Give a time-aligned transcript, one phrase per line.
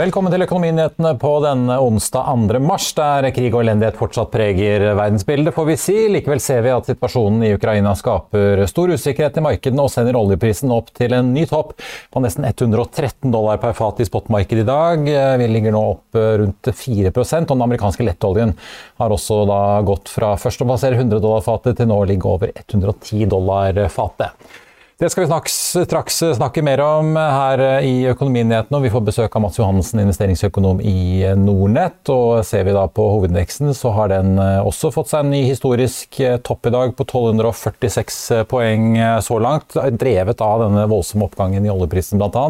[0.00, 2.60] Velkommen til Økonominyhetene på denne onsdag 2.
[2.64, 5.96] mars, der krig og elendighet fortsatt preger verdensbildet, får vi si.
[6.14, 10.72] Likevel ser vi at situasjonen i Ukraina skaper stor usikkerhet i markedene og sender oljeprisen
[10.72, 11.74] opp til en ny topp
[12.14, 15.04] på nesten 113 dollar per fat i spotmarkedet i dag.
[15.42, 18.56] Vi ligger nå opp rundt 4% og den amerikanske lettoljen
[19.02, 22.32] har også da gått fra først å passere 100 dollar fatet til nå å ligge
[22.38, 24.32] over 110 dollar fatet.
[25.00, 28.82] Det skal vi straks, snakke mer om her i Økonominyhetene.
[28.84, 32.02] Vi får besøk av Mats Johansen, investeringsøkonom i Nordnett.
[32.12, 36.18] Og ser vi da på hovedindeksen, så har den også fått seg en ny historisk
[36.44, 38.90] topp i dag på 1246 poeng
[39.24, 39.72] så langt.
[40.02, 42.44] Drevet av denne voldsomme oppgangen i oljeprisen bl.a.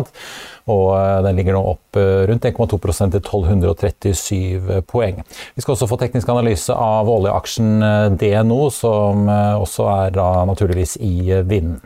[0.74, 0.90] Og
[1.28, 2.00] den ligger nå opp
[2.32, 5.22] rundt 1,2 til 1237 poeng.
[5.54, 11.30] Vi skal også få teknisk analyse av oljeaksjen DNO, som også er da naturligvis i
[11.46, 11.78] vinden.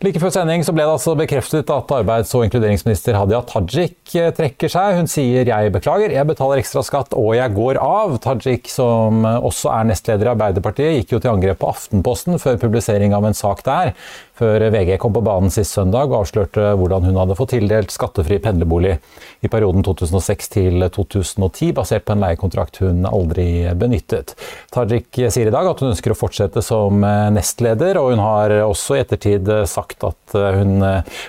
[0.00, 4.72] Like før sending ble det altså bekreftet at arbeids- og inkluderingsminister Hadia Tajik eh, trekker
[4.72, 4.96] seg.
[4.96, 8.16] Hun sier 'jeg beklager, jeg betaler ekstra skatt og jeg går av'.
[8.24, 13.12] Tajik, som også er nestleder i Arbeiderpartiet, gikk jo til angrep på Aftenposten før publisering
[13.12, 13.92] av en sak der
[14.40, 18.40] før VG kom på banen sist søndag og avslørte hvordan hun hadde fått tildelt skattefri
[18.40, 18.96] pendlerbolig
[19.40, 24.34] i perioden 2006 til 2010, basert på en leiekontrakt hun aldri benyttet.
[24.74, 27.00] Tajik sier i dag at hun ønsker å fortsette som
[27.34, 30.84] nestleder, og hun har også i ettertid sagt at hun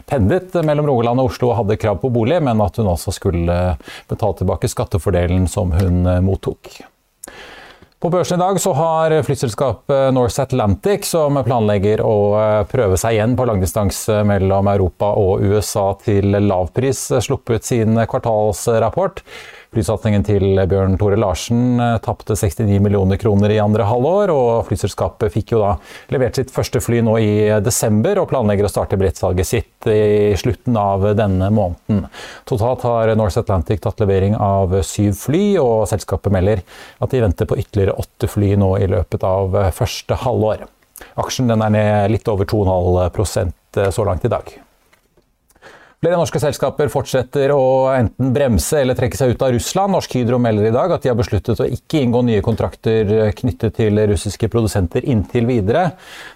[0.10, 3.60] pendlet mellom Rogaland og Oslo og hadde krav på bolig, men at hun også skulle
[4.12, 6.82] betale tilbake skattefordelen som hun mottok.
[8.02, 13.14] På børsen i dag så har flyselskapet North Atlantic, som planlegger å eh, prøve seg
[13.14, 19.22] igjen på langdistanse mellom Europa og USA til lavpris, sluppet sin kvartalsrapport.
[19.72, 25.32] Flysatsingen til Bjørn Tore Larsen eh, tapte 69 millioner kroner i andre halvår, og flyselskapet
[25.32, 25.70] fikk jo da
[26.12, 27.30] levert sitt første fly nå i
[27.64, 32.02] desember, og planlegger å starte billettsalget sitt i slutten av denne måneden.
[32.52, 36.66] Totalt har Norse Atlantic tatt levering av syv fly, og selskapet melder
[37.00, 40.68] at de venter på ytterligere åtte fly nå i løpet av første halvår.
[41.24, 44.52] Aksjen er ned litt over 2,5% så langt i dag.
[46.02, 49.94] Flere norske selskaper fortsetter å enten bremse eller trekke seg ut av Russland.
[49.94, 53.78] Norsk Hydro melder i dag at de har besluttet å ikke inngå nye kontrakter knyttet
[53.78, 55.92] til russiske produsenter inntil videre.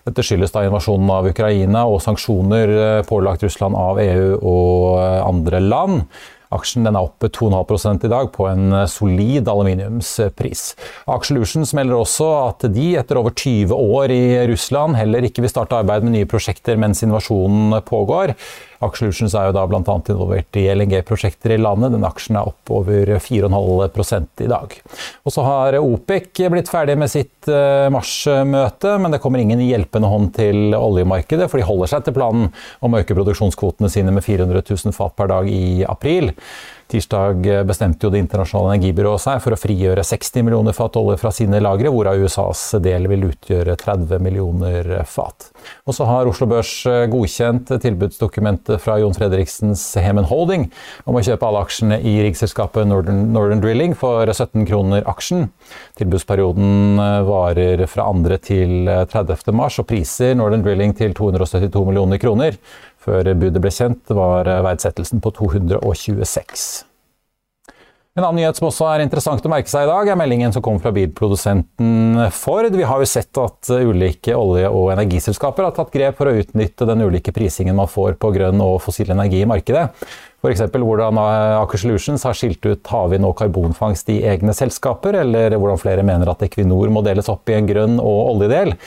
[0.06, 2.76] Dette skyldes da invasjonen av Ukraina og sanksjoner
[3.10, 6.06] pålagt Russland av EU og andre land.
[6.54, 10.64] Aksjen er oppe 2,5 i dag på en solid aluminiumspris.
[11.10, 14.22] Aksjelutions melder også at de etter over 20 år i
[14.52, 18.36] Russland heller ikke vil starte arbeid med nye prosjekter mens invasjonen pågår.
[18.86, 19.82] Aksjelutions er jo da bl.a.
[19.84, 21.94] involvert i LNG-prosjekter i landet.
[21.96, 24.76] Den aksjen er opp over 4,5 i dag.
[25.26, 30.12] Og så har OPEC blitt ferdig med sitt eh, marsmøte, men det kommer ingen hjelpende
[30.12, 32.52] hånd til oljemarkedet, for de holder seg til planen
[32.86, 36.34] om å øke produksjonskvotene sine med 400 000 fat per dag i april.
[36.86, 41.32] Tirsdag bestemte jo Det internasjonale energibyrået seg for å frigjøre 60 millioner fat olje fra
[41.34, 45.50] sine lagre, hvorav USAs del vil utgjøre 30 millioner fat.
[45.90, 46.72] Og så har Oslo Børs
[47.10, 50.68] godkjent tilbudsdokumentet fra Jon Fredriksens Hemen Holding
[51.10, 55.50] om å kjøpe alle aksjene i riggselskapet Northern, Northern Drilling for 17 kroner aksjen.
[55.98, 58.42] Tilbudsperioden varer fra 2.
[58.46, 59.50] til 30.
[59.58, 62.62] mars og priser Northern Drilling til 272 millioner kroner.
[63.06, 66.68] Før budet ble kjent, var verdsettelsen på 226.
[68.16, 70.64] En annen nyhet som også er interessant å merke seg i dag, er meldingen som
[70.64, 72.72] kom fra bilprodusenten Ford.
[72.72, 76.88] Vi har jo sett at ulike olje- og energiselskaper har tatt grep for å utnytte
[76.88, 79.90] den ulike prisingen man får på grønn og fossil energi i markedet.
[80.40, 80.64] F.eks.
[80.72, 86.08] hvordan Aker Solutions har skilt ut havvind og karbonfangst i egne selskaper, eller hvordan flere
[86.08, 88.78] mener at Equinor må deles opp i en grønn og oljedel.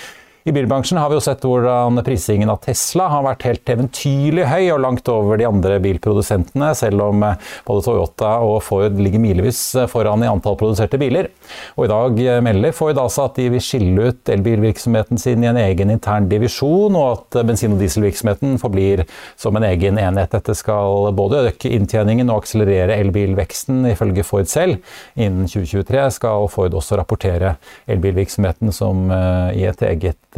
[0.48, 4.70] I bilbransjen har vi jo sett hvordan prisingen av Tesla har vært helt eventyrlig høy
[4.72, 9.60] og langt over de andre bilprodusentene, selv om eh, både Toyota og Ford ligger milevis
[9.92, 11.28] foran i antall produserte biler.
[11.76, 15.50] Og I dag eh, melder Ford altså at de vil skille ut elbilvirksomheten sin i
[15.50, 19.04] en egen intern divisjon, og at bensin- og dieselvirksomheten forblir
[19.36, 20.32] som en egen enhet.
[20.32, 24.80] Dette skal både øke inntjeningen og akselerere elbilveksten, ifølge Ford selv.
[25.12, 30.24] Innen 2023 skal Ford også rapportere elbilvirksomheten som eh, i et eget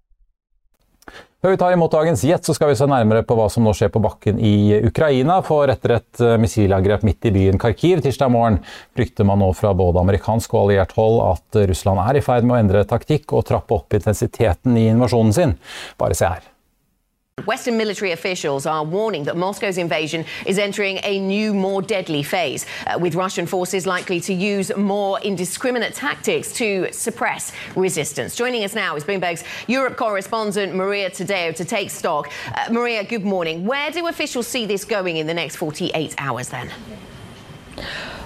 [1.41, 3.71] Før vi tar imot dagens gjett, så skal vi se nærmere på hva som nå
[3.73, 5.39] skjer på bakken i Ukraina.
[5.45, 8.59] For etter et eh, missilangrep midt i byen Kharkiv tirsdag morgen,
[8.93, 12.59] frykter man nå fra både amerikansk og alliert hold at Russland er i ferd med
[12.59, 15.57] å endre taktikk og trappe opp intensiteten i invasjonen sin.
[15.97, 16.45] Bare se her.
[17.45, 22.65] Western military officials are warning that Moscow's invasion is entering a new, more deadly phase,
[22.87, 28.35] uh, with Russian forces likely to use more indiscriminate tactics to suppress resistance.
[28.35, 32.31] Joining us now is Bloomberg's Europe correspondent Maria Tadeo to take stock.
[32.53, 33.65] Uh, Maria, good morning.
[33.65, 36.71] Where do officials see this going in the next 48 hours then?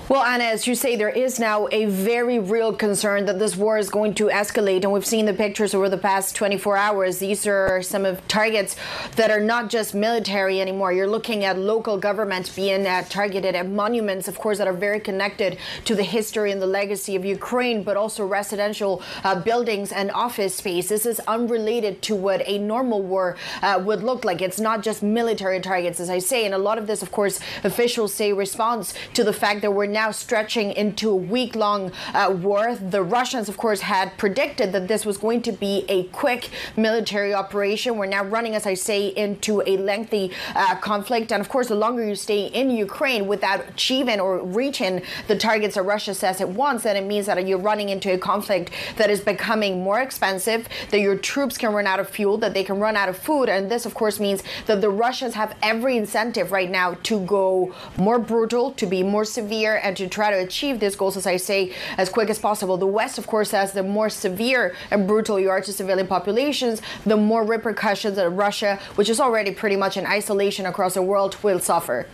[0.07, 3.79] Well, Anna, as you say, there is now a very real concern that this war
[3.79, 4.83] is going to escalate.
[4.83, 7.17] And we've seen the pictures over the past 24 hours.
[7.17, 8.75] These are some of targets
[9.15, 10.93] that are not just military anymore.
[10.93, 14.99] You're looking at local governments being uh, targeted at monuments, of course, that are very
[14.99, 20.11] connected to the history and the legacy of Ukraine, but also residential uh, buildings and
[20.11, 20.89] office space.
[20.89, 24.43] This is unrelated to what a normal war uh, would look like.
[24.43, 26.45] It's not just military targets, as I say.
[26.45, 29.85] And a lot of this, of course, officials say responds to the fact that we're
[29.85, 32.75] now stretching into a week long uh, war.
[32.75, 37.33] The Russians, of course, had predicted that this was going to be a quick military
[37.33, 37.97] operation.
[37.97, 41.31] We're now running, as I say, into a lengthy uh, conflict.
[41.31, 45.75] And of course, the longer you stay in Ukraine without achieving or reaching the targets
[45.75, 49.09] that Russia says it wants, then it means that you're running into a conflict that
[49.09, 52.79] is becoming more expensive, that your troops can run out of fuel, that they can
[52.79, 53.49] run out of food.
[53.49, 57.73] And this, of course, means that the Russians have every incentive right now to go
[57.97, 61.37] more brutal, to be more severe, and to try to achieve these goals, as I
[61.37, 62.77] say, as quick as possible.
[62.77, 66.81] The West, of course, says the more severe and brutal you are to civilian populations,
[67.05, 71.37] the more repercussions that Russia, which is already pretty much in isolation across the world,
[71.43, 72.07] will suffer.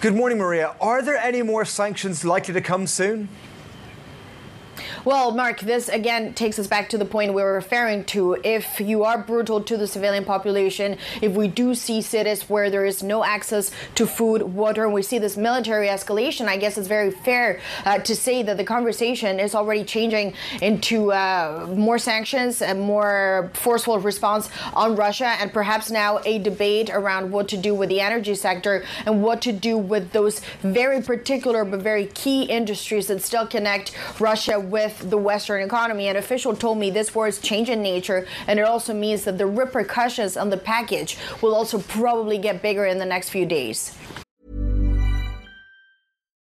[0.00, 0.76] Good morning, Maria.
[0.80, 3.28] Are there any more sanctions likely to come soon?
[5.08, 8.36] Well, Mark, this again takes us back to the point we were referring to.
[8.44, 12.84] If you are brutal to the civilian population, if we do see cities where there
[12.84, 16.88] is no access to food, water, and we see this military escalation, I guess it's
[16.88, 22.60] very fair uh, to say that the conversation is already changing into uh, more sanctions
[22.60, 27.74] and more forceful response on Russia, and perhaps now a debate around what to do
[27.74, 32.42] with the energy sector and what to do with those very particular but very key
[32.42, 36.08] industries that still connect Russia with the Western economy.
[36.08, 39.46] An official told me this war is changing nature, and it also means that the
[39.46, 43.96] repercussions on the package will also probably get bigger in the next few days.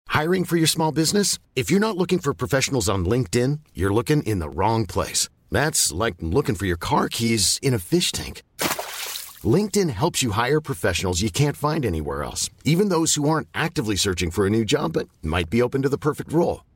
[0.07, 1.39] Hiring for your small business?
[1.55, 5.27] If you're not looking for professionals on LinkedIn, you're looking in the wrong place.
[5.51, 8.43] That's like looking for your car keys in a fish tank.
[9.43, 13.95] LinkedIn helps you hire professionals you can't find anywhere else, even those who aren't actively
[13.95, 16.63] searching for a new job but might be open to the perfect role.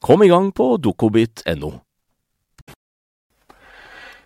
[0.00, 1.74] Kom i gang på dokobit.no.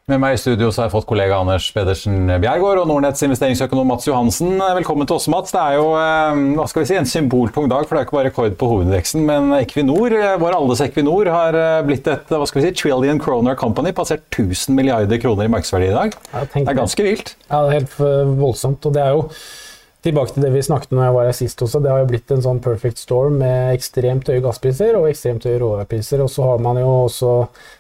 [0.05, 3.89] Med meg i studio så har jeg fått kollega Anders Pedersen Bjergård og Nordnetts investeringsøkonom
[3.89, 4.53] Mats Johansen.
[4.77, 5.55] Velkommen til oss, Mats.
[5.55, 8.19] Det er jo eh, hva skal vi si, en symboltung dag, for det er ikke
[8.19, 9.25] bare rekord på hovedindeksen.
[9.27, 13.19] Men Equinor, eh, vår alles Equinor, har eh, blitt et hva skal vi si, trillion
[13.25, 13.95] kroner company.
[13.97, 16.15] Passert 1000 milliarder kroner i markedsverdi i dag.
[16.53, 17.35] Det er ganske vilt.
[17.49, 17.99] Ja, det er helt
[18.45, 18.85] voldsomt.
[18.85, 19.27] og det er jo
[20.05, 21.81] Tilbake til det vi snakket om når jeg var her sist også.
[21.81, 25.63] Det har jo blitt en sånn perfect storm med ekstremt høye gasspriser og ekstremt høye
[25.63, 26.21] råvarepriser.
[26.21, 27.31] Og så har man jo også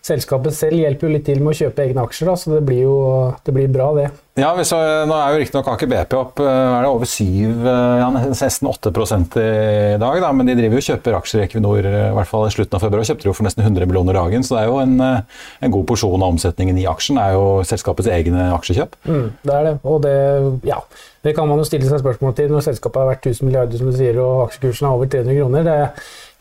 [0.04, 2.86] Selskapet selv hjelper jo litt til med å kjøpe egne aksjer, da, så det blir
[2.86, 2.96] jo
[3.44, 4.08] det blir bra, det.
[4.34, 7.98] Ja, så, Nå er jo riktignok Aker BP opp eh, er det over 7, eh,
[8.00, 10.16] ja, nesten 8 i dag.
[10.24, 12.74] Da, men de driver jo kjøper aksjer i Equinor eh, i hvert fall i slutten
[12.74, 13.06] av februar.
[13.06, 16.18] Kjøpte jo for nesten 100 millioner dagen, så det er jo en, en god porsjon
[16.18, 17.20] av omsetningen i aksjen.
[17.20, 18.98] Det er jo selskapets egne aksjekjøp.
[19.06, 19.76] Mm, det er det.
[19.86, 20.18] Og det,
[20.66, 20.80] ja,
[21.22, 23.92] det kan man jo stille seg spørsmål til når selskapet har vært 1000 milliarder, som
[23.92, 25.70] du sier, og aksjekursen er over 300 kroner.
[25.70, 25.78] Det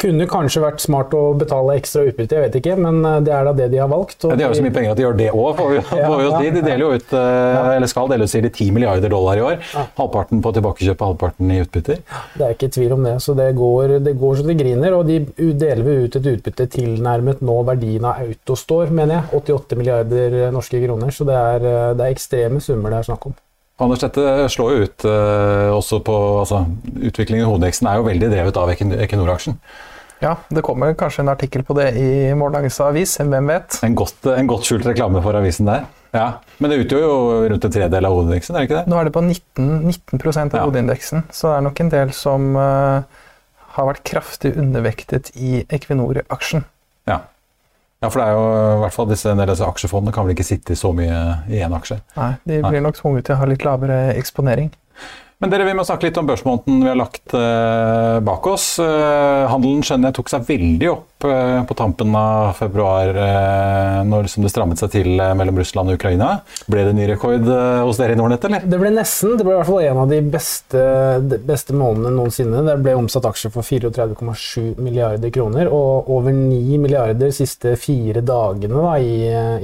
[0.03, 3.47] kunne kanskje vært smart å betale ekstra utbytte, jeg vet ikke, men eh, det er
[3.47, 4.19] da det de har valgt.
[4.27, 6.33] Ja, de har jo så mye penger at de gjør det òg, får vi jo
[6.35, 6.51] si.
[6.57, 9.59] De deler jo ut, eh, eller skal dele ut 10 milliarder dollar i år.
[9.97, 12.03] Halvparten på tilbakekjøp og halvparten i utbytter.
[12.37, 13.15] Det er ikke tvil om det.
[13.23, 14.97] Så det går, det går så det griner.
[14.97, 15.21] Og de
[15.59, 19.43] deler ut et utbytte tilnærmet nå verdien av Autostore, mener jeg.
[19.43, 21.13] 88 milliarder norske kroner.
[21.13, 23.39] Så det er, eh, det er ekstreme summer det er snakk om.
[23.81, 26.61] Anders, dette slår jo ut eh, også på altså,
[26.93, 29.57] Utviklingen i hovedveksten er jo veldig drevet av Equinor-aksjen.
[30.23, 33.75] Ja, det kommer kanskje en artikkel på det i morgendagens avis, hvem vet?
[33.83, 35.83] En godt, en godt skjult reklame for avisen der.
[36.13, 36.27] Ja,
[36.61, 37.15] Men det utgjør jo
[37.49, 38.91] rundt en tredel av hovedindeksen, er det ikke det?
[38.91, 40.61] Nå er det på 19, 19 av ja.
[40.61, 43.23] hovedindeksen, så det er nok en del som uh,
[43.75, 46.63] har vært kraftig undervektet i Equinor-aksjen.
[47.09, 47.17] Ja.
[47.99, 48.07] ja.
[48.07, 48.45] for det er jo
[48.77, 51.99] i hvert fall disse, disse aksjefondene kan vel ikke sitte så mye i én aksje?
[52.15, 52.85] Nei, de blir Nei.
[52.87, 54.71] nok tvunget til å ha litt lavere eksponering.
[55.41, 58.77] Men dere, Vi må snakke litt om børsmåneden vi har lagt eh, bak oss.
[58.79, 64.27] Eh, handelen skjønner jeg tok seg veldig opp eh, på tampen av februar, eh, når
[64.27, 66.29] liksom det strammet seg til eh, mellom Russland og Ukraina.
[66.71, 68.63] Ble det ny rekord eh, hos dere i Nordnett, eller?
[68.69, 69.33] Det ble nesten.
[69.39, 70.83] Det ble i hvert fall en av de beste,
[71.33, 72.63] de beste månedene noensinne.
[72.69, 78.23] Det ble omsatt aksjer for 34,7 milliarder kroner, og over 9 milliarder de siste fire
[78.23, 79.19] dagene da, i,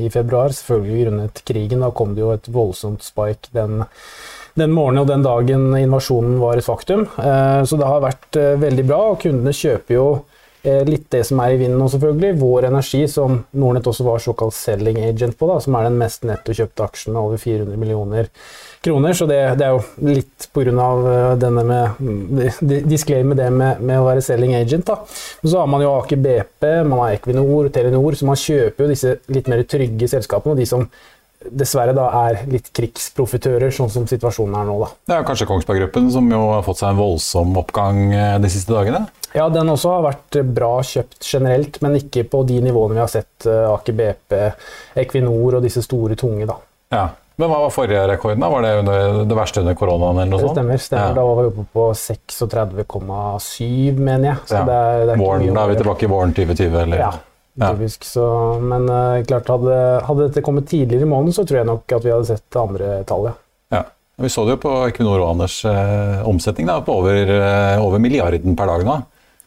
[0.08, 0.52] i februar.
[0.56, 1.86] Selvfølgelig grunnet krigen.
[1.86, 3.86] Da kom det jo et voldsomt spike den
[4.60, 7.08] den morgenen og den dagen invasjonen var et faktum.
[7.18, 10.06] Eh, så det har vært eh, veldig bra, og kundene kjøper jo
[10.64, 12.38] eh, litt det som er i vinden nå, selvfølgelig.
[12.42, 16.28] Vår Energi, som Nordnett også var såkalt selling agent på, da, som er den mest
[16.28, 18.32] nettokjøpte aksjen med over 400 millioner
[18.86, 19.16] kroner.
[19.18, 20.90] Så det, det er jo litt pga.
[21.40, 24.88] denne med Disclaimer det med, med, å være selling agent.
[24.90, 25.00] da.
[25.44, 28.92] Men så har man jo Aker BP, man har Equinor, Telenor, så man kjøper jo
[28.92, 30.58] disse litt mer trygge selskapene.
[30.58, 30.90] og de som
[31.40, 34.74] dessverre da er litt krigsprofitører, sånn som situasjonen er nå.
[34.82, 34.88] da.
[35.08, 38.50] Det er kanskje Kongsberg Gruppen som jo har fått seg en voldsom oppgang eh, de
[38.52, 39.06] siste dagene?
[39.36, 43.12] Ja, den også har vært bra kjøpt generelt, men ikke på de nivåene vi har
[43.12, 44.32] sett uh, Aker BP,
[45.04, 46.46] Equinor og disse store, tunge.
[46.50, 46.56] da.
[46.90, 47.06] Ja,
[47.40, 48.42] Men hva var forrige rekorden?
[48.42, 48.50] da?
[48.52, 48.96] Var det under,
[49.30, 50.18] det verste under koronaen?
[50.18, 50.58] eller noe sånt?
[50.58, 50.78] Det stemmer.
[50.84, 51.10] stemmer.
[51.14, 51.16] Ja.
[51.16, 54.38] Da var vi oppe på 36,7, mener jeg.
[54.50, 54.64] Så ja.
[54.68, 56.80] det er, det er våren, da er vi tilbake i våren 2020?
[56.84, 57.00] eller?
[57.06, 57.12] Ja.
[57.60, 58.26] Typisk, så,
[58.64, 62.06] men uh, klart hadde, hadde, dette kommet tidligere i måneden, så tror jeg nok at
[62.06, 63.40] vi hadde sett det andre tallet.
[63.74, 63.82] Ja.
[63.82, 63.84] ja.
[64.24, 68.02] Vi så det jo på Equinor og Anders eh, omsetning da, på over, eh, over,
[68.04, 68.98] milliarden per dag nå.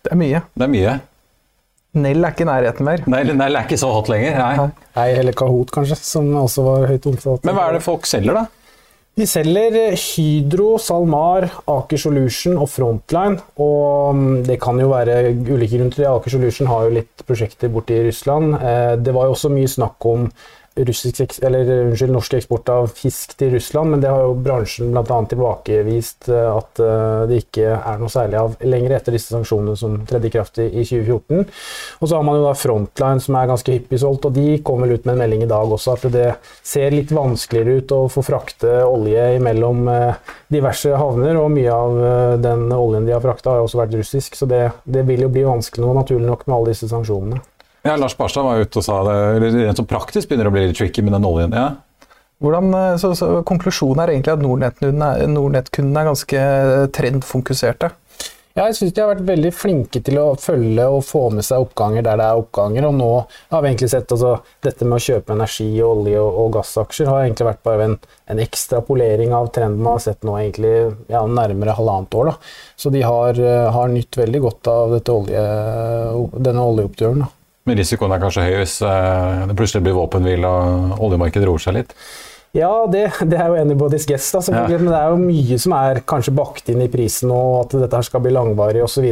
[0.03, 0.41] Det er mye.
[0.57, 0.95] Det er mye.
[2.03, 3.03] Nell er ikke i nærheten mer.
[3.13, 4.39] Nell, Nell er ikke så hot lenger.
[4.41, 4.71] Nei.
[4.97, 7.45] Nei, Eller Kahoot, kanskje, som også var høyt omsatt.
[7.45, 8.62] Men hva er det folk selger, da?
[9.13, 13.43] Vi selger Hydro, SalMar, Aker Solution og Frontline.
[13.61, 16.09] Og mm, det kan jo være ulike grunner til det.
[16.09, 18.57] Aker Solution har jo litt prosjekter borte i Russland.
[18.57, 20.31] Eh, det var jo også mye snakk om
[20.77, 25.19] eller, unnskyld, norsk eksport av fisk til Russland, men det har jo bransjen bl.a.
[25.29, 29.99] tilbakevist eh, at eh, det ikke er noe særlig av lenger etter disse sanksjonene som
[30.09, 31.45] tredde i kraft i 2014.
[32.01, 34.81] Og så har man jo da Frontline som er ganske hyppig solgt, og de kom
[34.87, 36.29] vel ut med en melding i dag også at det
[36.65, 42.01] ser litt vanskeligere ut å få frakte olje mellom eh, diverse havner, og mye av
[42.43, 45.45] den oljen de har frakta har også vært russisk, så det, det vil jo bli
[45.47, 47.41] vanskelig nå, naturlig nok, med alle disse sanksjonene.
[47.83, 49.17] Ja, Lars Barstad var ute og sa det.
[49.43, 51.57] Rent så praktisk begynner det å bli litt tricky med den oljen.
[51.57, 51.73] ja.
[52.43, 56.47] Hvordan, eh, så, så, konklusjonen er egentlig at Nordnett-kundene er, er ganske
[56.97, 57.93] trendfokuserte?
[58.53, 61.63] Ja, jeg syns de har vært veldig flinke til å følge og få med seg
[61.65, 62.85] oppganger der det er oppganger.
[62.91, 63.11] Og nå
[63.55, 64.35] har vi egentlig sett altså,
[64.67, 67.97] dette med å kjøpe energi, olje og, og gassaksjer har egentlig vært bare en,
[68.35, 70.75] en ekstrapolering av trenden man har sett nå egentlig
[71.15, 72.33] ja, nærmere halvannet år.
[72.33, 72.57] Da.
[72.85, 75.47] Så de har, eh, har nytt veldig godt av olje,
[76.37, 77.25] denne oljeoppturen.
[77.69, 81.79] Men risikoen er kanskje høy hvis eh, det plutselig blir våpenhvile og oljemarkedet roer seg
[81.79, 81.97] litt?
[82.53, 84.43] Ja, det, det, er jo anybody's guess, da.
[84.53, 84.67] Ja.
[84.69, 87.97] Men det er jo mye som er kanskje bakt inn i prisen, og at dette
[87.97, 89.07] her skal bli langvarig osv.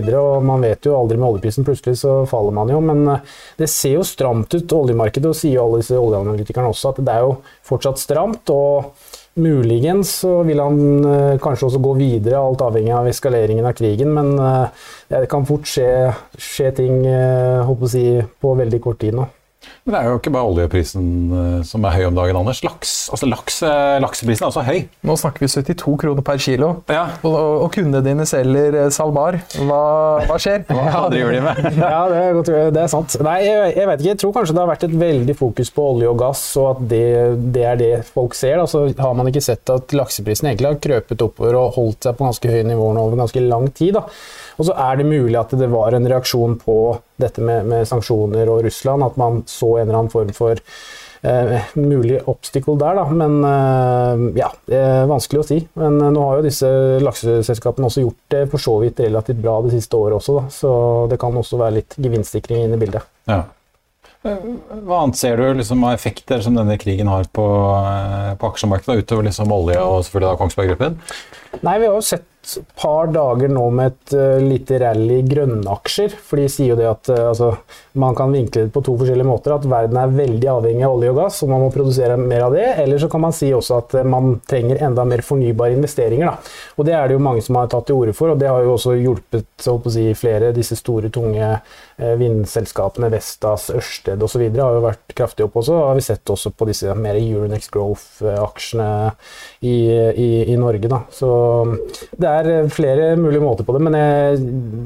[0.45, 1.65] Man vet jo aldri med oljeprisen.
[1.65, 2.83] Plutselig så faller man jo.
[2.85, 6.93] Men eh, det ser jo stramt ut, oljemarkedet, og sier jo alle disse oljeanalytikerne også,
[6.93, 7.39] at det er jo
[7.71, 8.53] fortsatt stramt.
[8.53, 8.93] og
[9.39, 14.11] Muligens så vil han uh, kanskje også gå videre, alt avhengig av eskaleringen av krigen.
[14.17, 15.87] Men uh, det kan fort skje,
[16.35, 18.07] skje ting uh, si,
[18.43, 19.29] på veldig kort tid nå.
[19.85, 21.05] Men det er jo ikke bare oljeprisen
[21.37, 22.63] eh, som er høy om dagen, Anders.
[22.65, 24.79] Laks, altså laks, eh, lakseprisen er også høy.
[25.09, 27.03] Nå snakker vi 72 kroner per kilo, ja.
[27.21, 29.41] og, og, kundene dine selger eh, SalMar.
[29.59, 29.83] Hva,
[30.29, 30.65] hva, skjer?
[30.71, 31.61] Hva driver de med?
[31.83, 33.19] ja, det er, godt, det er, sant.
[33.27, 34.11] Nei, jeg, jeg, vet ikke.
[34.13, 36.83] Jeg tror kanskje det har vært et veldig fokus på olje og gass, og at
[36.95, 37.05] det,
[37.57, 38.57] det er det folk ser.
[38.63, 38.69] Da.
[38.71, 42.29] Så har man ikke sett at lakseprisen egentlig har krøpet oppover og holdt seg på
[42.29, 43.99] ganske høye nivåer over ganske lang tid.
[43.99, 44.07] Da.
[44.61, 46.81] Og så er det mulig at det var en reaksjon på
[47.21, 50.61] dette med, med sanksjoner og Russland, at man så en eller annen form for
[51.23, 53.05] Eh, mulig obstacle der, da.
[53.13, 55.59] Men eh, ja, er vanskelig å si.
[55.77, 56.71] Men eh, nå har jo disse
[57.05, 60.53] lakseselskapene også gjort det for så vidt relativt bra det siste året også, da.
[60.55, 60.71] Så
[61.13, 63.05] det kan også være litt gevinstsikring inne i bildet.
[63.29, 63.43] Ja.
[64.21, 67.45] Hva annet ser du liksom, av effekter som denne krigen har på,
[67.85, 70.99] eh, på aksjemarkedet, utover liksom olje og selvfølgelig da Kongsberg Gruppen?
[71.61, 76.15] Nei, Vi har jo sett et par dager nå med et uh, lite rally grønnaksjer.
[76.25, 77.51] For de sier jo det at uh, altså,
[78.01, 79.55] man kan vinkle det på to forskjellige måter.
[79.55, 82.57] At verden er veldig avhengig av olje og gass, og man må produsere mer av
[82.57, 82.67] det.
[82.83, 86.31] Eller så kan man si også at uh, man trenger enda mer fornybare investeringer.
[86.31, 86.57] Da.
[86.81, 88.65] Og det er det jo mange som har tatt til orde for, og det har
[88.65, 91.55] jo også hjulpet si, flere disse store, tunge
[92.01, 94.43] vindselskapene, Vestas, Ørsted osv.
[94.57, 95.77] har jo vært kraftig opp også.
[95.89, 98.89] har vi sett også på disse mer Euronex Growth-aksjene
[99.61, 100.89] i, i, i, Norge.
[100.91, 101.03] Da.
[101.13, 101.31] Så
[102.17, 104.41] det er eh, flere mulige måter på det, men jeg,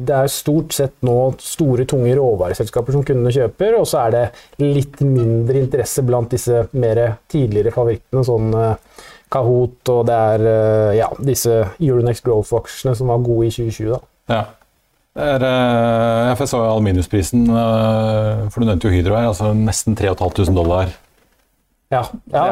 [0.08, 4.24] det er stort sett nå store, tunge råvareselskaper som kundene kjøper, og så er det
[4.64, 8.74] litt mindre interesse blant disse mer tidligere favorittene, sånn eh,
[9.34, 10.42] Kahoot og det er
[10.94, 13.88] ja, disse Euronex Growth-aksjene som var gode i 2020.
[13.90, 13.98] da.
[14.30, 14.44] Ja.
[15.14, 15.44] Er,
[16.32, 17.46] jeg så aluminiumsprisen,
[18.50, 20.90] for du nevnte jo Hydro her, altså nesten 3500 dollar.
[21.92, 22.44] Ja, ja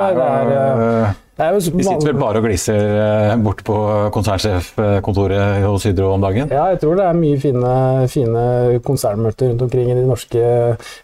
[1.33, 3.75] det er, vi sitter vel bare og gliser eh, bort på
[4.13, 6.53] konsernsjefkontoret hos Hydro om dagen?
[6.53, 7.73] Ja, jeg tror det er mye fine,
[8.13, 8.43] fine
[8.85, 10.43] konsernmøter rundt omkring i de norske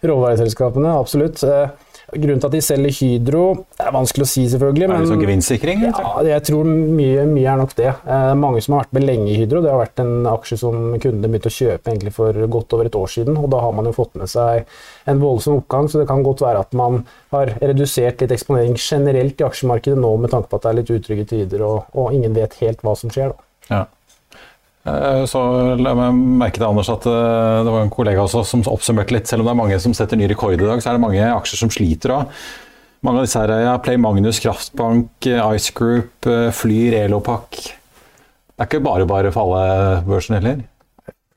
[0.05, 0.93] råvareselskapene.
[1.01, 1.41] Absolutt.
[2.13, 3.43] Grunnen til at de selger Hydro,
[3.77, 4.87] det er vanskelig å si, selvfølgelig.
[4.87, 5.83] Er det sånn gevinstsikring?
[5.87, 7.89] Ja, jeg tror mye, mye, er nok det.
[7.89, 9.61] Eh, mange som har vært med lenge i Hydro.
[9.65, 12.97] Det har vært en aksje som kundene begynte å kjøpe egentlig for godt over et
[12.99, 13.37] år siden.
[13.37, 14.65] og Da har man jo fått med seg
[15.09, 17.03] en voldsom oppgang, så det kan godt være at man
[17.35, 20.95] har redusert litt eksponering generelt i aksjemarkedet nå med tanke på at det er litt
[20.97, 23.33] utrygge tider og, og ingen vet helt hva som skjer.
[23.35, 23.49] Da.
[23.69, 23.85] Ja.
[24.89, 25.41] Eh, så
[25.79, 29.29] la meg merke til Anders at eh, det var en kollega også som oppsummerte litt.
[29.29, 31.29] Selv om det er mange som setter ny rekord i dag, så er det mange
[31.35, 32.35] aksjer som sliter òg.
[33.05, 37.59] Mange av disse her er Play Magnus, Kraftbank, Ice Group, eh, Flyr, Elopak.
[37.59, 40.63] Det er ikke bare bare for alle børsen heller?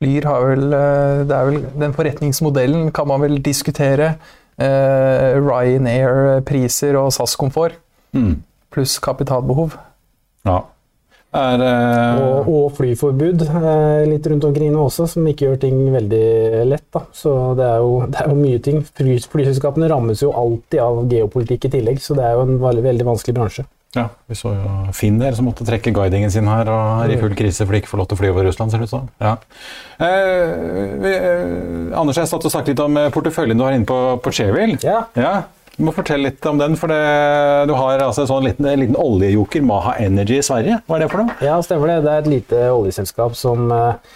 [0.03, 4.17] Flyr har vel Det er vel Den forretningsmodellen kan man vel diskutere.
[4.61, 7.79] Uh, Ryanair-priser og SAS-komfort.
[8.13, 8.43] Mm.
[8.75, 9.79] Pluss kapitalbehov.
[10.45, 10.59] Ja.
[11.33, 12.19] Er, uh...
[12.21, 16.25] og, og, flyforbud uh, litt rundt omkring nå også, som ikke gjør ting veldig
[16.69, 16.89] lett.
[16.93, 17.07] Da.
[17.17, 18.83] Så det er, jo, det er jo mye ting.
[18.85, 22.85] Fly, flyselskapene rammes jo alltid av geopolitikk i tillegg, så det er jo en veldig,
[22.91, 23.65] veldig vanskelig bransje.
[23.93, 27.35] Ja, Vi så jo Finner som måtte trekke guidingen sin her og er i full
[27.37, 28.73] krise fordi de ikke får lov til å fly over Russland.
[28.73, 29.09] ser det ut som.
[29.21, 29.35] Ja.
[30.01, 30.53] Eh,
[31.03, 34.33] vi, eh, Anders, jeg satt og snakket litt om porteføljen du har inne på, på
[34.33, 34.79] Cherville.
[34.85, 35.05] Ja.
[35.17, 35.35] ja.
[35.79, 37.01] Du må fortelle litt om den, for det,
[37.69, 40.83] du har altså en sånn liten, en liten oljejoker, Maha Energy i Sverige.
[40.87, 41.37] Hva er det for noe?
[41.45, 42.03] Ja, stemmer det.
[42.05, 44.13] Det er et lite oljeselskap som eh,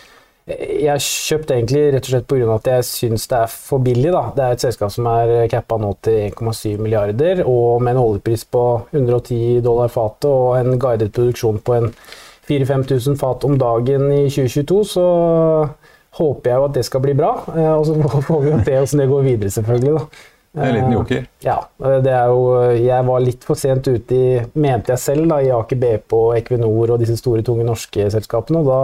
[0.47, 2.51] jeg har kjøpt egentlig rett og slett pga.
[2.55, 4.13] at jeg syns det er for billig.
[4.15, 4.23] Da.
[4.37, 8.45] Det er et selskap som er cappa nå til 1,7 milliarder, og med en oljepris
[8.53, 11.91] på 110 dollar fatet og en guidet produksjon på en
[12.47, 15.07] 4000-5000 fat om dagen i 2022, så
[16.21, 17.33] håper jeg jo at det skal bli bra.
[17.57, 19.99] Eh, og så får vi jo se hvordan det går videre, selvfølgelig.
[19.99, 20.35] da.
[20.57, 21.27] En liten joker?
[21.45, 21.57] Ja.
[22.01, 22.45] det er jo,
[22.81, 26.37] jeg var litt for sent ute i, mente jeg selv, da, i Aker BP og
[26.39, 28.63] Equinor og disse store, tunge norske selskapene.
[28.63, 28.79] og da,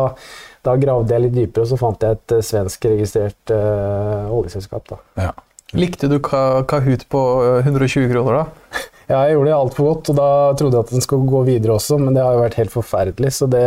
[0.68, 4.92] da gravde jeg litt dypere, og så fant jeg et svenskregistrert svensk-registrert uh, oljeselskap.
[4.92, 5.00] da.
[5.28, 5.32] Ja.
[5.72, 7.20] Likte du Kahoot på
[7.64, 8.80] 120 kroner, da?
[9.10, 11.74] Ja, jeg gjorde det altfor godt, og da trodde jeg at den skulle gå videre
[11.74, 13.32] også, men det har jo vært helt forferdelig.
[13.34, 13.64] Så det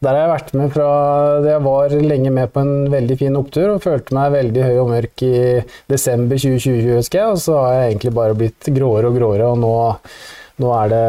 [0.00, 0.90] Der har jeg vært med fra
[1.44, 4.92] Jeg var lenge med på en veldig fin opptur og følte meg veldig høy og
[4.94, 5.32] mørk i
[5.92, 7.34] desember 2020, husker jeg.
[7.34, 9.74] Og så har jeg egentlig bare blitt gråere og gråere, og nå
[10.60, 11.04] nå er det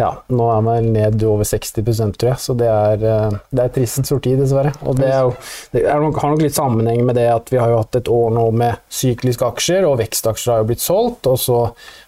[0.00, 1.74] Ja, nå er man ned over 60
[2.18, 4.72] tror jeg, så det er, eh, det er trist sorti, dessverre.
[4.82, 5.32] Og det, jo,
[5.74, 8.32] det nok, har nok litt sammenheng med det at vi har jo hatt et år
[8.34, 11.60] nå med sykliske aksjer, og vekstaksjer har jo blitt solgt, og så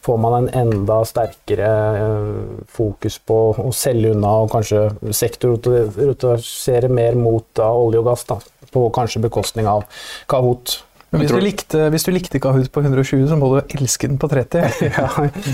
[0.04, 7.18] får man en enda sterkere eh, fokus på å selge unna og kanskje sektorrotasere mer
[7.18, 8.40] mot olje og gass, da,
[8.74, 9.86] på kanskje bekostning av
[10.30, 10.80] Kahoot.
[11.14, 14.18] Men hvis, du likte, hvis du likte Kahoot på 120, så må du elske den
[14.18, 14.64] på 30.
[14.88, 15.04] ja,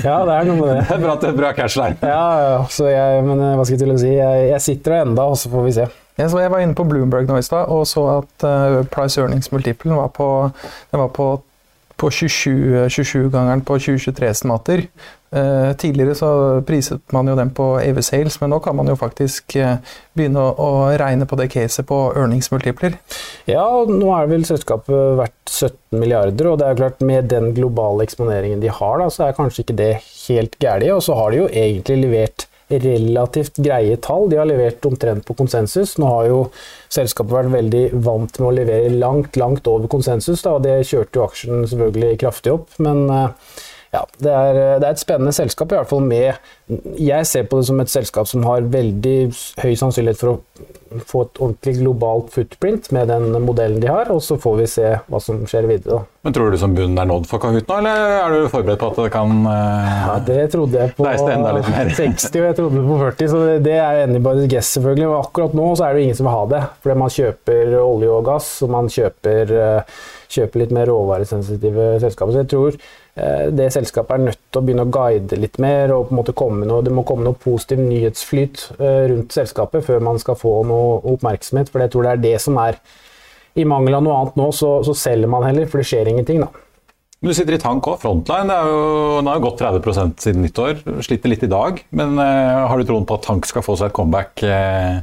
[0.01, 0.79] ja, det er noe med det.
[0.89, 2.01] Det er bra, det er bra cash-line.
[2.01, 4.15] Ja, ja, jeg, men eh, hva skal jeg til å si?
[4.17, 5.87] Jeg, jeg sitter og enda, og så får vi se.
[6.17, 9.49] Ja, jeg var inne på Bloomberg nå i stad og så at uh, price earnings
[9.55, 10.27] multiplen var på,
[10.91, 11.31] den var på
[12.01, 14.87] på 27-gangeren 27 på 2023-estimater.
[15.31, 16.29] Eh, tidligere så
[16.67, 19.77] priset man jo den på EV Sales, men nå kan man jo faktisk eh,
[20.19, 22.97] begynne å, regne på det caset på earningsmultipler.
[23.47, 24.91] Ja, og nå er vel selskapet
[25.21, 29.29] verdt 17 milliarder, og det er klart med den globale eksponeringen de har, da, så
[29.29, 30.97] er kanskje ikke det helt gærent.
[30.97, 34.29] Og så har de jo egentlig levert relativt greie tall.
[34.31, 35.97] De har levert omtrent på konsensus.
[35.99, 36.45] Nå har jo
[36.91, 41.19] selskapet vært veldig vant med å levere langt, langt over konsensus, da, og det kjørte
[41.19, 42.71] jo aksjen selvfølgelig kraftig opp.
[42.83, 43.29] men uh,
[43.91, 47.59] ja, det er, det er, et spennende selskap, i hvert fall med Jeg ser på
[47.59, 49.17] det som et selskap som har veldig
[49.65, 54.23] høy sannsynlighet for å få et ordentlig globalt footprint med den modellen de har, og
[54.23, 55.99] så får vi se hva som skjer videre.
[55.99, 56.21] Da.
[56.27, 58.93] Men Tror du som bunnen er nådd for Kahoot nå, eller er du forberedt på
[58.93, 63.31] at det kan uh, ja, Det trodde jeg på 60, og jeg trodde på 40,
[63.35, 65.11] så det, er anybody's guess, selvfølgelig.
[65.11, 68.15] Og akkurat nå så er det ingen som vil ha det, fordi man kjøper olje
[68.15, 70.01] og gass, og man kjøper, uh,
[70.31, 72.39] kjøper litt mer råvaresensitive selskaper.
[72.39, 75.93] Så jeg tror Eh, det selskapet er nødt til å begynne å guide litt mer.
[75.93, 79.85] og på en måte komme noe, Det må komme noe positiv nyhetsflyt eh, rundt selskapet
[79.85, 81.69] før man skal få noe oppmerksomhet.
[81.69, 82.79] For jeg tror det er det som er
[83.59, 86.41] I mangel av noe annet nå, så, så selger man heller, for det skjer ingenting.
[86.41, 86.49] da.
[87.21, 87.99] Men Du sitter i tank òg.
[88.01, 88.85] Frontline det jo,
[89.19, 90.79] den har jo gått 30% siden nyttår.
[91.03, 91.83] Sliter litt i dag.
[91.91, 94.41] Men uh, har du troen på at tank skal få seg et comeback?
[94.41, 95.03] Uh,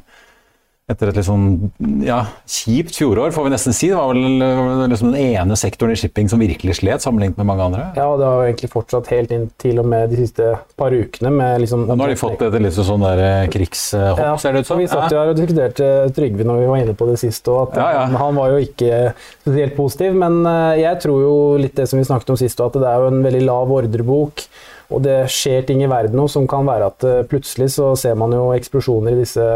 [0.87, 1.67] etter et litt sånn
[1.99, 3.89] ja, kjipt fjorår, får vi nesten si.
[3.91, 7.65] Det var vel liksom den ene sektoren i shipping som virkelig slet, sammenlignet med mange
[7.65, 7.87] andre.
[7.97, 11.33] Ja, det har egentlig fortsatt helt inn til og med de siste par ukene.
[11.35, 11.83] med liksom...
[11.91, 14.79] nå har de fått et litt sånn der eh, krigshopp, ja, ser det ut som.
[14.79, 17.65] Vi satt jo her og diskuterte Trygve når vi var inne på det sist, og
[17.65, 18.07] at ja, ja.
[18.23, 19.03] han var jo ikke
[19.41, 20.15] spesielt positiv.
[20.23, 23.03] Men eh, jeg tror jo litt det som vi snakket om sist, at det er
[23.03, 24.47] jo en veldig lav ordrebok.
[24.87, 28.15] Og det skjer ting i verden nå som kan være at uh, plutselig så ser
[28.19, 29.47] man jo eksplosjoner i disse,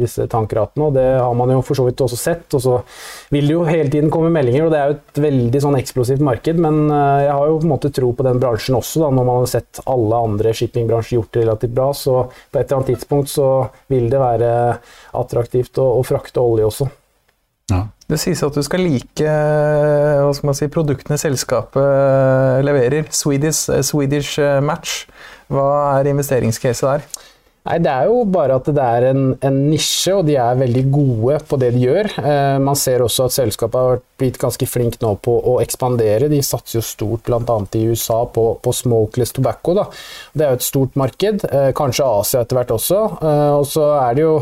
[0.00, 2.44] disse tankratene, og det har man jo for så vidt også sett.
[2.56, 2.74] Og så
[3.32, 6.24] vil det jo hele tiden komme meldinger, og det er jo et veldig sånn eksplosivt
[6.24, 6.60] marked.
[6.60, 9.30] Men uh, jeg har jo på en måte tro på den bransjen også, da, når
[9.30, 11.88] man har sett alle andre shippingbransjer gjort det relativt bra.
[11.96, 13.48] Så på et eller annet tidspunkt så
[13.92, 14.52] vil det være
[15.16, 16.90] attraktivt å, å frakte olje også.
[17.72, 17.86] Ja.
[18.10, 23.08] Det sies at du skal like hva skal man si, produktene selskapet eh, leverer.
[23.14, 25.04] Swedish, eh, Swedish eh, Match.
[25.52, 27.06] Hva er investeringscaset der?
[27.64, 30.82] Nei, Det er jo bare at det er en, en, nisje, og de er veldig
[30.92, 32.10] gode på det de gjør.
[32.20, 36.28] Eh, man ser også at selskapet har blitt ganske flink nå på å ekspandere.
[36.28, 37.58] De satser jo stort bl.a.
[37.80, 39.78] i USA på, på, smokeless tobacco.
[39.80, 39.88] Da.
[40.36, 41.48] Det er jo et stort marked.
[41.48, 43.00] Eh, kanskje Asia etter hvert også.
[43.16, 44.34] Eh, og så er det jo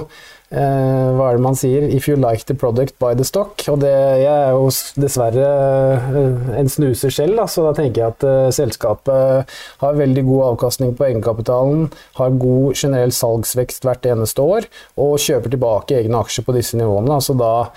[0.52, 1.86] Eh, hva er det man sier?
[1.88, 3.64] 'If you like the product, buy the stock'.
[3.72, 4.68] Og det, jeg er jo
[5.00, 9.48] dessverre eh, en snuser selv, da, så da tenker jeg at uh, selskapet
[9.80, 11.88] har veldig god avkastning på egenkapitalen,
[12.20, 14.68] har god generell salgsvekst hvert eneste år,
[15.00, 17.16] og kjøper tilbake egne aksjer på disse nivåene.
[17.24, 17.72] Så da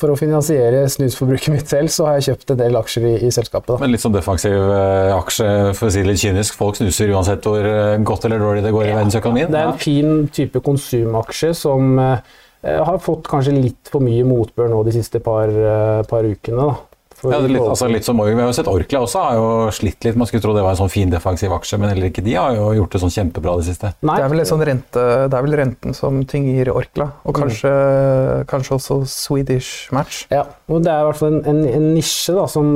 [0.00, 3.32] for å finansiere snusforbruket mitt selv, så har jeg kjøpt en del aksjer i, i
[3.34, 3.74] selskapet.
[3.74, 3.80] Da.
[3.82, 6.56] Men litt sånn defensiv eh, aksje, for å si litt kynisk.
[6.56, 9.52] Folk snuser uansett hvor eh, godt eller dårlig det går ja, i verdensøkonomien?
[9.52, 12.32] Det er en fin type konsumaksje som eh,
[12.64, 16.64] har fått kanskje litt for mye motbør nå de siste par, eh, par ukene.
[16.64, 16.93] Da.
[17.32, 20.18] Ja, litt, altså litt som Vi har jo sett Orkla også har jo slitt litt.
[20.20, 22.56] Man skulle tro det var en sånn fin defensiv aksje, men heller ikke de har
[22.58, 23.94] jo gjort det sånn kjempebra det siste.
[24.04, 24.18] Nei.
[24.18, 28.46] Det, er vel sånn rente, det er vel renten som tynger Orkla, og kanskje, mm.
[28.50, 30.24] kanskje også Swedish Match.
[30.34, 32.70] Ja, og det er i hvert fall en, en, en nisje da, som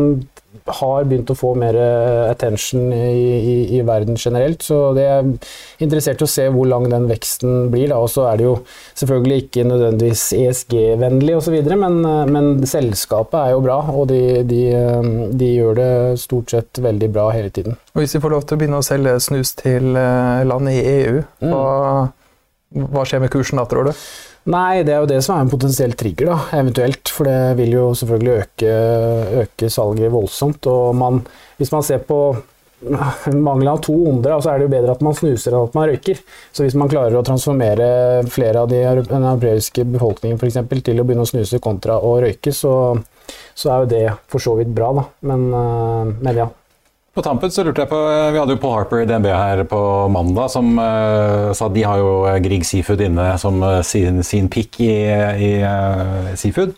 [0.80, 4.62] har begynt å få mer eh, attention i, i, i, verden generelt.
[4.64, 5.28] Så det er
[5.84, 7.92] interessert i å se hvor lang den veksten blir.
[7.96, 8.54] Og så er det jo
[8.98, 14.62] selvfølgelig ikke nødvendigvis ESG-vennlig osv., men, eh, men selskapet er jo bra, og de, de,
[14.76, 15.90] eh, de, gjør det
[16.22, 17.78] stort sett veldig bra hele tiden.
[17.94, 21.22] Og Hvis vi får lov til å begynne å selge snus til land i EU,
[21.42, 21.52] mm.
[21.52, 24.08] hva, hva skjer med kursen da, tror du?
[24.48, 27.10] Nei, det er jo det som er en potensiell trigger, da, eventuelt.
[27.12, 28.76] For det vil jo selvfølgelig øke,
[29.42, 30.68] øke salget voldsomt.
[30.70, 31.20] Og man,
[31.58, 32.20] hvis man ser på
[33.34, 35.88] mangelen av to onder, så er det jo bedre at man snuser enn at man
[35.90, 36.20] røyker.
[36.54, 37.88] Så hvis man klarer å transformere
[38.30, 42.54] flere av de, den europeiske befolkningen eksempel, til å begynne å snuse kontra å røyke,
[42.54, 42.72] så,
[43.58, 45.06] så er jo det for så vidt bra, da.
[45.28, 46.48] Men, eh, men ja.
[47.18, 47.98] På tampen så lurte jeg på,
[48.30, 49.78] Vi hadde jo Paul Harper i DNB her på
[50.14, 52.12] mandag, som uh, sa at de har jo
[52.44, 56.76] Grieg Seafood inne som uh, sin, sin pick i, i uh, seafood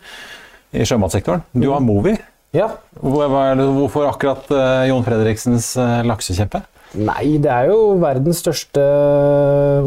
[0.73, 1.45] i sjømatsektoren.
[1.53, 2.15] Du har Movi.
[2.57, 2.71] Ja.
[3.03, 4.49] Hvorfor akkurat
[4.89, 5.75] Jon Fredriksens
[6.09, 6.63] laksekjempe?
[6.97, 8.87] Nei, det er jo verdens største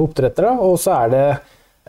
[0.06, 1.26] oppdrettere, og så er det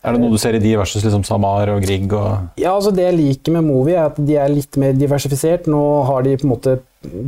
[0.05, 2.11] er det noe du ser i de versus liksom Samar og Grieg?
[2.12, 5.68] Og ja, altså Det jeg liker med Movi, er at de er litt mer diversifisert.
[5.70, 6.74] Nå har de på en måte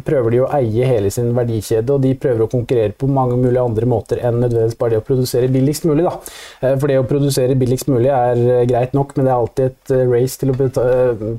[0.06, 3.64] prøver de å eie hele sin verdikjede, og de prøver å konkurrere på mange mulige
[3.64, 6.06] andre måter enn nødvendigvis bare det å produsere billigst mulig.
[6.06, 6.16] Da.
[6.62, 9.96] Eh, for det å produsere billigst mulig er greit nok, men det er alltid et
[10.10, 10.70] race til å,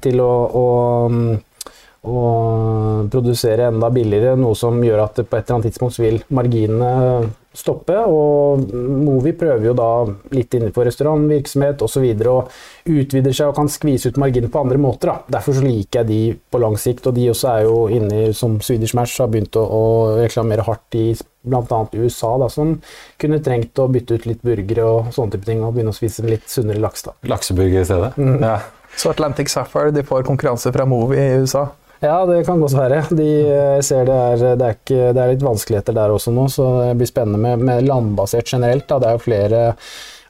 [0.04, 0.66] til å, å
[2.06, 6.94] å produsere enda billigere, noe som gjør at på et eller annet tidspunkt vil marginene
[7.58, 7.96] stoppe.
[8.06, 9.90] Og Movi prøver jo da
[10.36, 12.06] litt innenfor restaurantvirksomhet osv.
[12.06, 15.12] Og, så og utvider seg og kan skvise ut marginer på andre måter.
[15.12, 15.38] Da.
[15.40, 18.60] Derfor så liker jeg de på lang sikt, og de også er jo inne som
[18.64, 19.84] Swedish Match har begynt å, å
[20.22, 21.10] reklamere hardt i
[21.48, 21.82] bl.a.
[21.96, 22.76] USA, da, som
[23.22, 26.26] kunne trengt å bytte ut litt burgere og sånne type ting, og begynne å spise
[26.28, 27.08] litt sunnere laks.
[27.08, 27.16] da.
[27.32, 28.14] Lakseburger i stedet?
[28.20, 28.42] Mm.
[28.44, 28.58] Ja.
[28.98, 31.68] Så Atlantic Sapphire de får konkurranse fra Movi i USA?
[32.04, 33.02] Ja, det kan godt være.
[33.18, 36.46] De eh, ser det er, det, er ikke, det er litt vanskeligheter der også nå,
[36.54, 38.88] så det blir spennende med, med landbasert generelt.
[38.90, 39.00] Da.
[39.02, 39.66] Det er jo flere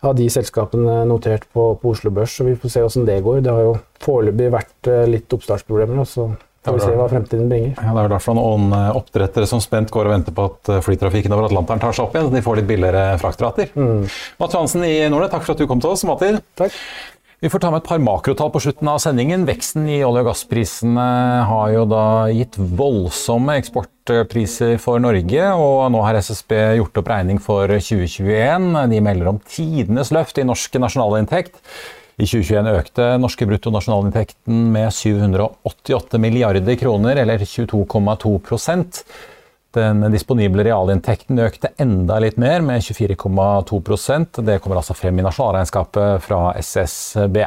[0.07, 3.41] av de selskapene notert på, på Oslo Børs, så vi får se hvordan det går.
[3.43, 6.07] Det har jo foreløpig vært eh, litt oppstartsproblemer.
[6.07, 6.29] så
[6.67, 7.75] får vi se hva fremtiden bringer.
[7.79, 11.35] Ja, det er derfor noen eh, oppdrettere som spent går og venter på at flytrafikken
[11.35, 13.75] over Atlanteren tar seg opp igjen, så de får litt billigere fraktrater.
[13.75, 14.07] Mm.
[14.39, 16.15] Mats Johansen i Nordnett, takk for at du kom til oss som.
[16.15, 16.81] Takk.
[17.37, 19.43] Vi får ta med et par makrotall på slutten av sendingen.
[19.45, 21.03] Veksten i olje- og gassprisene
[21.45, 27.37] har jo da gitt voldsomme eksportpriser for Norge, og nå har SSB gjort opp regning
[27.37, 28.65] for 2021.
[28.89, 31.61] De melder om tidenes løft i norsk nasjonalinntekt.
[32.17, 38.33] I 2021 økte norske bruttonasjonalinntekten med 788 milliarder kroner, eller 22,2
[39.77, 46.25] den disponible realinntekten økte enda litt mer, med 24,2% Det kommer altså frem i nasjonalregnskapet
[46.25, 47.45] fra SSB.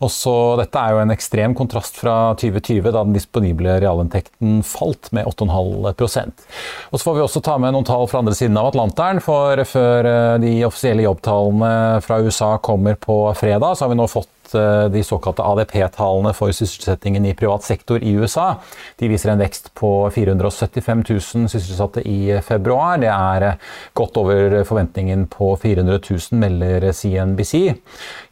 [0.00, 5.28] Også, dette er jo en ekstrem kontrast fra 2020, da den disponible realinntekten falt med
[5.28, 6.46] 8,5%
[6.88, 9.20] Og Så får vi også ta med noen tall fra andre siden av Atlanteren.
[9.20, 14.08] For før eh, de offisielle jobbtallene fra USA kommer på fredag, så har vi nå
[14.08, 18.54] fått Eh, de såkalte ADP-tallene for sysselsettingen i privat sektor i USA.
[18.98, 22.98] De viser en vekst på 475 000 sysselsatte i februar.
[23.02, 27.54] Det er eh, godt over forventningen på 400 000, melder CNBC.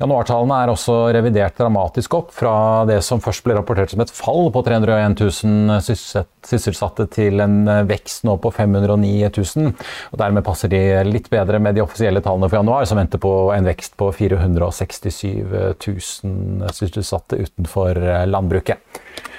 [0.00, 4.52] Januartallene er også revidert dramatisk opp fra det som først ble rapportert som et fall
[4.54, 9.72] på 301 000 sysselsatte til en eh, vekst nå på 509 000.
[10.12, 13.32] Og dermed passer de litt bedre med de offisielle tallene for januar, som venter på
[13.54, 18.78] en vekst på 467 000 sysselsatte utenfor eh, landbruket.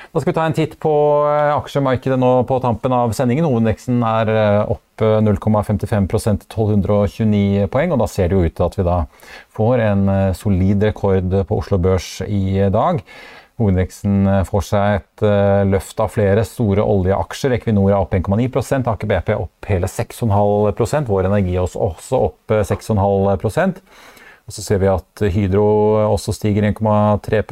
[0.10, 0.92] Da skal vi ta en titt på
[1.30, 3.48] eh, aksjemarkedet nå på tampen av sendingen.
[3.50, 4.32] Hovedindeksen er
[4.66, 9.02] opp 0,55 til 1229 poeng, og da ser det jo ut til at vi da
[9.56, 13.00] får en solid rekord på Oslo Børs i dag.
[13.60, 15.24] Hovedindeksen får seg et
[15.68, 17.58] løft av flere store oljeaksjer.
[17.58, 23.84] Equinor er opp 1,9 Aker BP opp hele 6,5% Vår Energi er også opp 6,5%
[24.50, 25.66] og så ser vi at Hydro
[26.10, 27.44] også stiger 1,3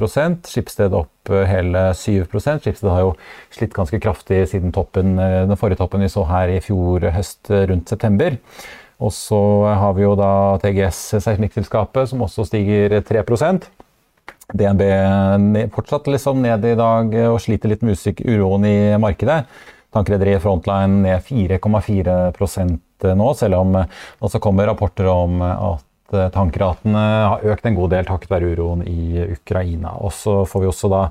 [0.49, 3.11] Skipsted opp eh, hele 7% Skipsted har jo
[3.53, 7.51] slitt ganske kraftig siden toppen, eh, den forrige toppen vi så her i fjor høst
[7.53, 8.39] eh, rundt september.
[8.97, 9.39] Og så
[9.77, 13.21] har vi jo da TGS, seismikkselskapet, som også stiger 3
[14.53, 14.83] DNB
[15.75, 19.41] fortsatt liksom ned i dag og sliter litt med uroen i markedet.
[19.93, 23.83] Tankrederiet Frontline ned 4,4 nå, selv om det
[24.23, 25.83] også kommer rapporter om at
[26.13, 29.97] Eh, tankratene har økt en god del takket være uroen i Ukraina.
[29.99, 31.01] Og så får vi også da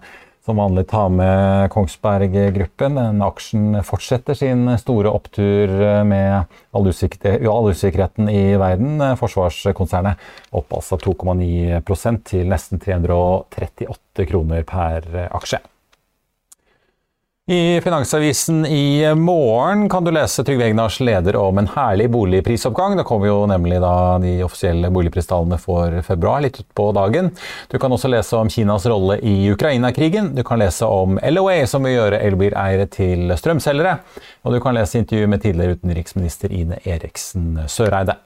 [0.46, 2.94] som vanlig ta med Kongsberg Gruppen.
[2.94, 5.72] Den aksjen fortsetter sin store opptur
[6.06, 9.02] med all, usikkerheten i verden.
[9.18, 10.22] Forsvarskonsernet
[10.54, 15.64] opp altså 2,9% til nesten 338 kroner per aksje.
[17.48, 22.96] I Finansavisen i morgen kan du lese Trygve Egnars leder om en herlig boligprisoppgang.
[22.96, 27.30] Det kommer jo nemlig da de offisielle boligpristallene for februar litt utpå dagen.
[27.70, 30.34] Du kan også lese om Kinas rolle i Ukraina-krigen.
[30.34, 34.00] Du kan lese om LOA, som vil gjøre elbileiere til strømselgere.
[34.42, 38.18] Og du kan lese intervju med tidligere utenriksminister Ine Eriksen Søreide.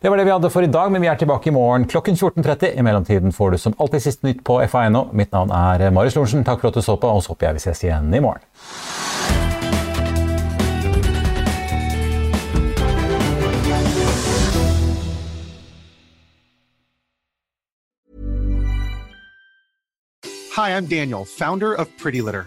[0.00, 2.16] Det var det vi hadde for i dag, men vi er tilbake i morgen klokken
[2.18, 2.74] 14.30.
[2.78, 5.06] I mellomtiden får du som alltid siste nytt på fa.no.
[5.12, 6.44] Mitt navn er Marius Lorentzen.
[6.44, 8.42] Takk for at du så på, og så håper jeg vi ses igjen i morgen.
[20.52, 22.46] Hi, I'm Daniel, founder of Pretty Litter.